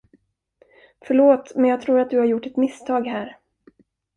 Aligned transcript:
Förlåt, 1.05 1.55
men 1.55 1.69
jag 1.69 1.81
tror 1.81 1.99
att 1.99 2.09
du 2.09 2.17
har 2.17 2.25
gjort 2.25 2.45
ett 2.45 2.57
misstag 2.57 3.07
här. 3.07 3.37